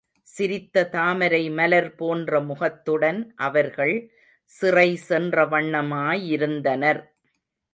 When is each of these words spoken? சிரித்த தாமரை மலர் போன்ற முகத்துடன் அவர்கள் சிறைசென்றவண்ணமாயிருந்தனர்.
சிரித்த 0.27 0.85
தாமரை 0.85 1.49
மலர் 1.49 1.95
போன்ற 1.95 2.39
முகத்துடன் 2.39 3.33
அவர்கள் 3.35 4.11
சிறைசென்றவண்ணமாயிருந்தனர். 4.51 7.03